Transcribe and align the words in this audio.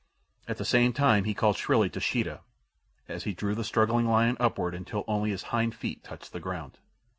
At 0.47 0.57
the 0.57 0.65
same 0.65 0.93
time 0.93 1.25
he 1.25 1.35
called 1.35 1.57
shrilly 1.57 1.87
to 1.91 1.99
Sheeta, 1.99 2.39
as 3.07 3.25
he 3.25 3.33
drew 3.35 3.53
the 3.53 3.63
struggling 3.63 4.07
lion 4.07 4.35
upward 4.39 4.73
until 4.73 5.03
only 5.07 5.29
his 5.29 5.43
hind 5.53 5.75
feet 5.75 6.03
touched 6.03 6.33
the 6.33 6.39
ground. 6.39 6.79